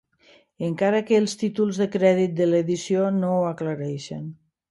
Encara 0.67 1.01
que 1.09 1.19
els 1.23 1.35
títols 1.41 1.81
de 1.83 1.87
crèdit 1.97 2.33
de 2.41 2.47
l'edició 2.49 3.05
no 3.19 3.31
ho 3.37 3.47
aclareixen. 3.53 4.27